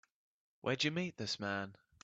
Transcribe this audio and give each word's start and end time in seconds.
Where'd 0.61 0.83
you 0.83 0.89
meet 0.89 1.17
this 1.17 1.39
man? 1.39 1.75